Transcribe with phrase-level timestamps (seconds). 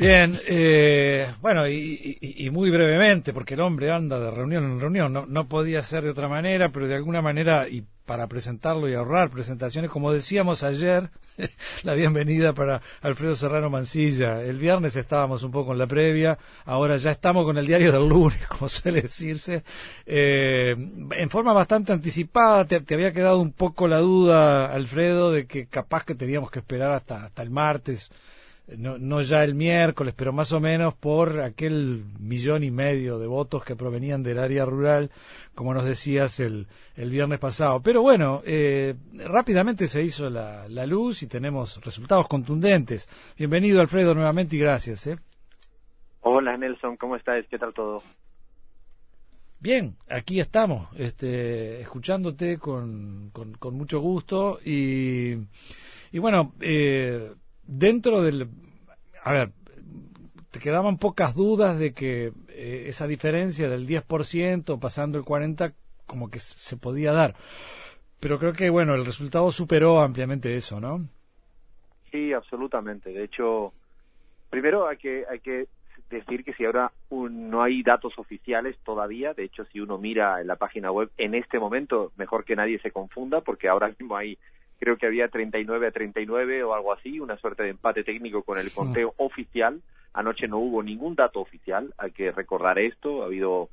[0.00, 1.09] Bien, eh,
[1.40, 6.04] bueno, y, muy brevemente, porque el hombre anda de reunión en reunión, no, podía ser
[6.04, 10.62] de otra manera, pero de alguna manera, y para presentarlo y ahorrar presentaciones, como decíamos
[10.62, 11.10] ayer,
[11.84, 14.42] la bienvenida para Alfredo Serrano Mancilla.
[14.42, 18.08] El viernes estábamos un poco en la previa, ahora ya estamos con el diario del
[18.08, 19.64] lunes, como suele decirse.
[20.06, 25.46] Eh, en forma bastante anticipada, te, te, había quedado un poco la duda, Alfredo, de
[25.46, 28.10] que capaz que teníamos que esperar hasta, hasta el martes
[28.76, 33.26] no, no ya el miércoles, pero más o menos por aquel millón y medio de
[33.26, 35.10] votos que provenían del área rural,
[35.54, 37.80] como nos decías el, el viernes pasado.
[37.82, 38.94] Pero bueno, eh,
[39.26, 43.08] rápidamente se hizo la, la, luz y tenemos resultados contundentes.
[43.36, 45.06] Bienvenido Alfredo nuevamente y gracias.
[45.06, 45.16] ¿eh?
[46.20, 47.44] Hola Nelson, ¿cómo estás?
[47.50, 48.02] ¿Qué tal todo?
[49.62, 55.34] Bien, aquí estamos, este, escuchándote con, con, con mucho gusto y,
[56.12, 57.30] y bueno, eh,
[57.70, 58.48] dentro del...
[59.22, 59.52] A ver,
[60.50, 65.74] te quedaban pocas dudas de que eh, esa diferencia del 10% pasando el 40%
[66.06, 67.36] como que se podía dar.
[68.18, 71.08] Pero creo que, bueno, el resultado superó ampliamente eso, ¿no?
[72.10, 73.10] Sí, absolutamente.
[73.10, 73.72] De hecho,
[74.50, 75.68] primero hay que, hay que
[76.10, 80.48] decir que si ahora no hay datos oficiales todavía, de hecho, si uno mira en
[80.48, 84.36] la página web en este momento, mejor que nadie se confunda, porque ahora mismo hay
[84.80, 88.58] creo que había 39 a 39 o algo así, una suerte de empate técnico con
[88.58, 89.82] el conteo oficial.
[90.14, 93.68] Anoche no hubo ningún dato oficial, hay que recordar esto, ha habido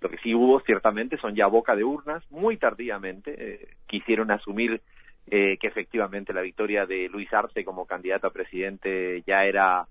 [0.00, 4.80] lo que sí hubo ciertamente son ya boca de urnas, muy tardíamente eh, quisieron asumir
[5.30, 9.86] eh, que efectivamente la victoria de Luis Arce como candidato a presidente ya era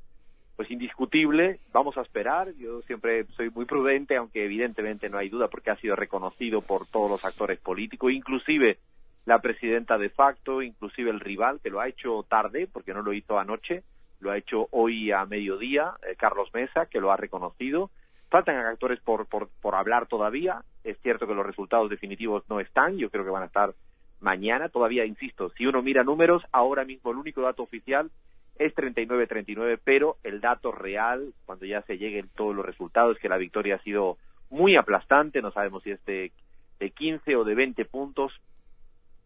[0.57, 1.59] pues indiscutible.
[1.71, 2.53] Vamos a esperar.
[2.59, 6.85] Yo siempre soy muy prudente, aunque evidentemente no hay duda porque ha sido reconocido por
[6.87, 8.77] todos los actores políticos, inclusive
[9.25, 13.13] la presidenta de facto, inclusive el rival, que lo ha hecho tarde, porque no lo
[13.13, 13.83] hizo anoche,
[14.19, 17.89] lo ha hecho hoy a mediodía, eh, Carlos Mesa, que lo ha reconocido.
[18.29, 20.63] Faltan actores por, por, por hablar todavía.
[20.83, 23.73] Es cierto que los resultados definitivos no están, yo creo que van a estar
[24.21, 24.69] mañana.
[24.69, 28.09] Todavía, insisto, si uno mira números, ahora mismo el único dato oficial
[28.57, 33.29] es 39-39, pero el dato real, cuando ya se lleguen todos los resultados, es que
[33.29, 34.17] la victoria ha sido
[34.49, 36.31] muy aplastante, no sabemos si es de,
[36.79, 38.33] de 15 o de 20 puntos,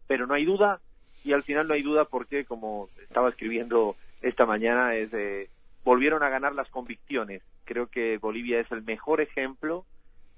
[0.06, 0.80] pero no hay duda
[1.24, 5.48] y al final no hay duda porque como estaba escribiendo esta mañana es de
[5.84, 7.42] volvieron a ganar las convicciones.
[7.64, 9.84] Creo que Bolivia es el mejor ejemplo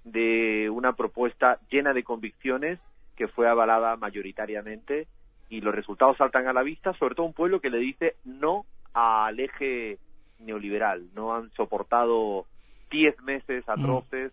[0.04, 2.78] de una propuesta llena de convicciones
[3.16, 5.08] que fue avalada mayoritariamente
[5.48, 8.64] y los resultados saltan a la vista sobre todo un pueblo que le dice no
[8.92, 9.98] al eje
[10.38, 11.08] neoliberal.
[11.14, 12.46] No han soportado
[12.90, 13.70] diez meses mm.
[13.70, 14.32] atroces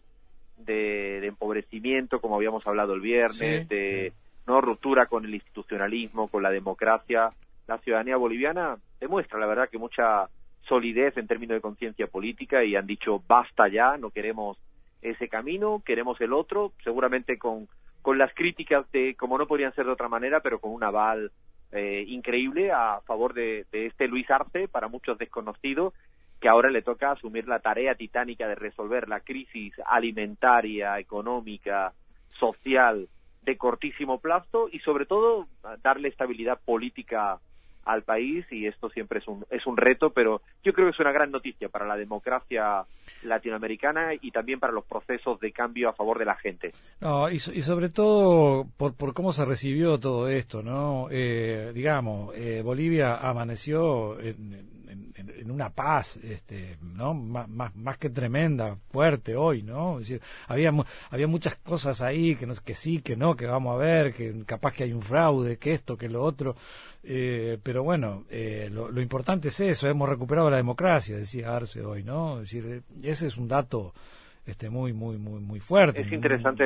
[0.57, 4.13] de, de, empobrecimiento como habíamos hablado el viernes de
[4.47, 7.29] no ruptura con el institucionalismo, con la democracia.
[7.67, 10.29] La ciudadanía boliviana demuestra, la verdad, que mucha
[10.67, 14.57] solidez en términos de conciencia política y han dicho basta ya, no queremos
[15.01, 17.67] ese camino, queremos el otro, seguramente con,
[18.01, 21.31] con las críticas de, como no podrían ser de otra manera, pero con un aval
[21.71, 25.93] eh, increíble a favor de, de este Luis Arce, para muchos desconocido,
[26.39, 31.93] que ahora le toca asumir la tarea titánica de resolver la crisis alimentaria, económica,
[32.39, 33.07] social
[33.45, 35.47] de cortísimo plazo y sobre todo
[35.83, 37.39] darle estabilidad política
[37.85, 40.99] al país y esto siempre es un, es un reto, pero yo creo que es
[40.99, 42.83] una gran noticia para la democracia
[43.23, 46.71] latinoamericana y también para los procesos de cambio a favor de la gente.
[46.99, 51.07] No, y, sobre todo por, por cómo se recibió todo esto, ¿no?
[51.11, 54.74] Eh, digamos, eh, Bolivia amaneció en,
[55.15, 57.13] en, una paz, este, ¿no?
[57.13, 59.99] Más, más, que tremenda, fuerte hoy, ¿no?
[59.99, 60.71] Decir, había,
[61.09, 64.43] había muchas cosas ahí que, no, que sí, que no, que vamos a ver, que
[64.45, 66.55] capaz que hay un fraude, que esto, que lo otro,
[67.03, 72.03] eh, pero bueno, eh, lo, importante es eso, hemos recuperado la democracia, decía Arce hoy,
[72.03, 72.41] ¿no?
[72.41, 73.93] Es decir, ese es un dato
[74.45, 76.01] este muy, muy, muy, muy fuerte.
[76.01, 76.63] Es interesante,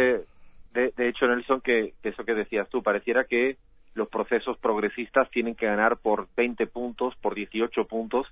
[0.73, 3.57] de, de hecho, Nelson, que, que eso que decías tú, pareciera que
[3.93, 8.27] los procesos progresistas tienen que ganar por 20 puntos, por 18 puntos,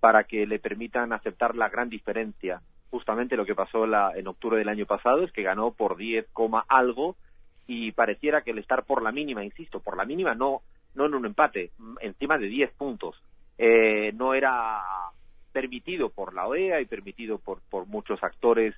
[0.00, 2.60] para que le permitan aceptar la gran diferencia.
[2.90, 6.26] Justamente lo que pasó la, en octubre del año pasado es que ganó por 10,
[6.68, 7.16] algo
[7.66, 10.62] y pareciera que el estar por la mínima, insisto, por la mínima no,
[10.94, 11.70] no en un empate,
[12.00, 13.20] encima de 10 puntos,
[13.58, 14.80] eh, no era
[15.52, 18.74] permitido por la OEA y permitido por, por muchos actores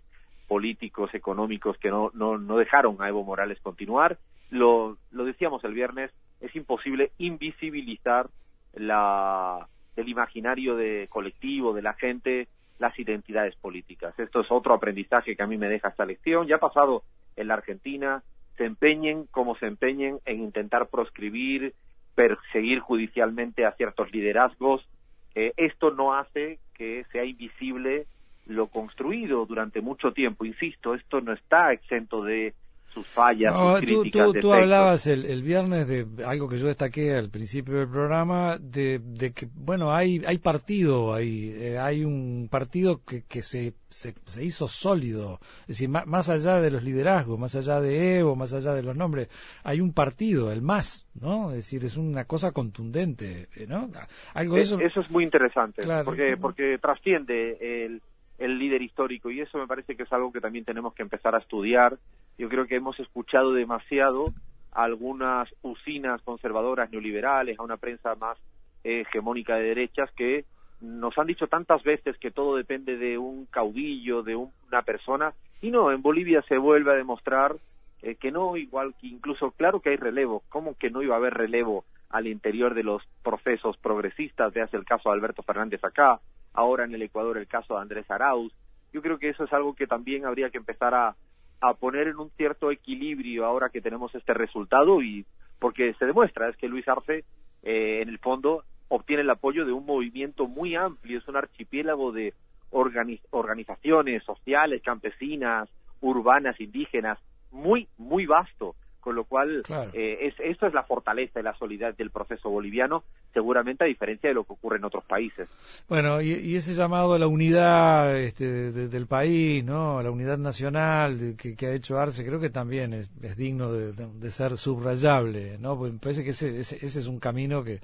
[0.48, 4.18] políticos, económicos que no, no, no dejaron a Evo Morales continuar.
[4.50, 6.10] Lo, lo decíamos el viernes,
[6.40, 8.28] es imposible invisibilizar
[8.74, 9.66] la,
[9.96, 12.48] el imaginario de colectivo de la gente
[12.78, 14.18] las identidades políticas.
[14.18, 16.46] Esto es otro aprendizaje que a mí me deja esta lección.
[16.46, 17.02] Ya ha pasado
[17.36, 18.22] en la Argentina,
[18.56, 21.74] se empeñen como se empeñen en intentar proscribir,
[22.14, 24.86] perseguir judicialmente a ciertos liderazgos,
[25.34, 28.06] eh, esto no hace que sea invisible
[28.46, 30.44] lo construido durante mucho tiempo.
[30.44, 32.54] Insisto, esto no está exento de
[32.92, 34.32] sus fallas, sus críticas.
[34.32, 38.58] Tú, tú, hablabas el, el, viernes de algo que yo destaqué al principio del programa,
[38.58, 43.74] de, de que, bueno, hay, hay partido ahí, eh, hay un partido que, que se,
[43.88, 48.18] se, se, hizo sólido, es decir, más, más, allá de los liderazgos, más allá de
[48.18, 49.28] Evo, más allá de los nombres,
[49.62, 51.50] hay un partido, el MAS, ¿no?
[51.50, 53.88] Es decir, es una cosa contundente, ¿no?
[54.34, 54.80] Algo de eso...
[54.80, 58.02] Eso es muy interesante, porque, porque trasciende el
[58.40, 61.34] el líder histórico y eso me parece que es algo que también tenemos que empezar
[61.34, 61.98] a estudiar.
[62.40, 64.32] Yo creo que hemos escuchado demasiado
[64.72, 68.38] a algunas usinas conservadoras neoliberales, a una prensa más
[68.82, 70.46] hegemónica de derechas que
[70.80, 75.70] nos han dicho tantas veces que todo depende de un caudillo, de una persona, y
[75.70, 77.56] no, en Bolivia se vuelve a demostrar
[78.00, 81.18] eh, que no, igual que incluso, claro que hay relevo, ¿cómo que no iba a
[81.18, 84.54] haber relevo al interior de los procesos progresistas?
[84.54, 86.20] Veas el caso de Alberto Fernández acá,
[86.54, 88.54] ahora en el Ecuador el caso de Andrés Arauz.
[88.94, 91.14] Yo creo que eso es algo que también habría que empezar a,
[91.60, 95.26] a poner en un cierto equilibrio ahora que tenemos este resultado y
[95.58, 97.24] porque se demuestra es que Luis Arce
[97.62, 102.12] eh, en el fondo obtiene el apoyo de un movimiento muy amplio, es un archipiélago
[102.12, 102.34] de
[102.70, 105.68] organizaciones sociales, campesinas,
[106.00, 107.18] urbanas, indígenas,
[107.50, 109.62] muy, muy vasto con lo cual
[109.92, 114.28] eh, es, esto es la fortaleza y la solidaridad del proceso boliviano, seguramente a diferencia
[114.28, 115.48] de lo que ocurre en otros países.
[115.88, 119.98] Bueno, y, ese llamado a la unidad este, del país, ¿no?
[119.98, 124.56] a la unidad nacional que, ha hecho Arce, creo que también es, digno de, ser
[124.56, 125.76] subrayable, ¿no?
[125.76, 127.80] Porque me parece que ese, ese, es un camino que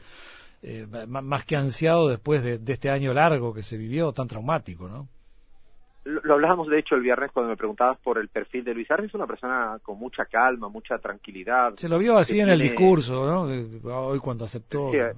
[0.63, 4.89] eh, más que ansiado después de, de este año largo que se vivió, tan traumático,
[4.89, 5.09] ¿no?
[6.27, 9.07] Lo hablábamos de hecho el viernes cuando me preguntabas por el perfil de Luis Arce,
[9.07, 11.75] es una persona con mucha calma, mucha tranquilidad.
[11.77, 13.43] Se lo vio así en el discurso, ¿no?
[14.09, 14.93] Hoy cuando aceptó.
[14.93, 15.15] Eh,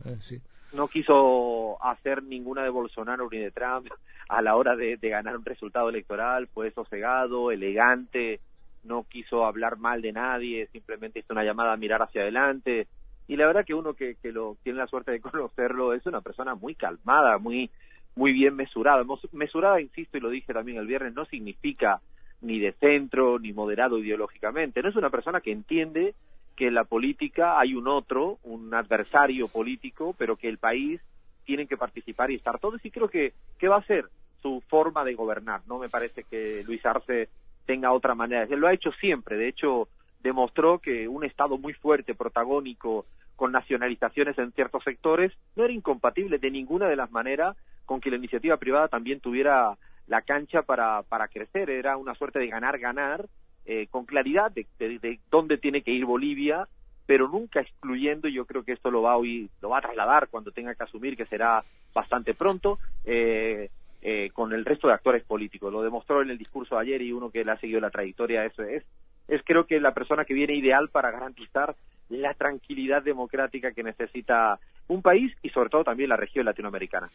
[0.74, 3.88] no quiso hacer ninguna de Bolsonaro ni de Trump
[4.28, 8.40] a la hora de, ganar un resultado electoral, fue sosegado, elegante,
[8.84, 12.86] no quiso hablar mal de nadie, simplemente hizo una llamada a mirar hacia adelante.
[13.26, 16.20] Y la verdad que uno que, que lo tiene la suerte de conocerlo es una
[16.20, 17.70] persona muy calmada, muy
[18.18, 19.04] muy bien mesurada.
[19.32, 22.00] Mesurada, insisto, y lo dije también el viernes, no significa
[22.40, 24.82] ni de centro ni moderado ideológicamente.
[24.82, 26.14] No es una persona que entiende
[26.56, 31.00] que en la política hay un otro, un adversario político, pero que el país
[31.44, 32.84] tiene que participar y estar todos.
[32.84, 34.06] Y creo que, que va a ser
[34.42, 35.60] su forma de gobernar.
[35.68, 37.28] No me parece que Luis Arce
[37.66, 38.42] tenga otra manera.
[38.50, 39.36] Él lo ha hecho siempre.
[39.36, 39.88] De hecho,
[40.22, 43.06] demostró que un Estado muy fuerte, protagónico,
[43.36, 47.56] con nacionalizaciones en ciertos sectores, no era incompatible de ninguna de las maneras
[47.88, 49.74] con que la iniciativa privada también tuviera
[50.08, 51.70] la cancha para, para crecer.
[51.70, 53.24] Era una suerte de ganar-ganar,
[53.64, 56.68] eh, con claridad de, de, dónde tiene que ir Bolivia,
[57.06, 59.18] pero nunca excluyendo, yo creo que esto lo va a,
[59.62, 61.64] lo va a trasladar cuando tenga que asumir, que será
[61.94, 63.70] bastante pronto, eh,
[64.02, 65.72] eh, con el resto de actores políticos.
[65.72, 68.44] Lo demostró en el discurso de ayer y uno que le ha seguido la trayectoria,
[68.44, 68.84] eso es,
[69.28, 71.74] es creo que la persona que viene ideal para garantizar
[72.10, 74.58] la tranquilidad democrática que necesita
[74.88, 77.10] un país y sobre todo también la región latinoamericana.